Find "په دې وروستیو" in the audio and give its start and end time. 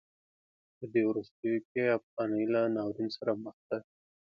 0.77-1.57